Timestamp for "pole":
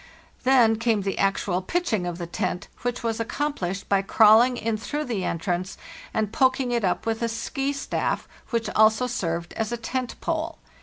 10.19-10.57